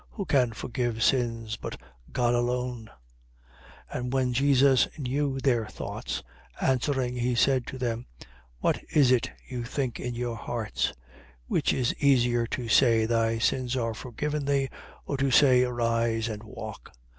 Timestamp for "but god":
1.57-2.33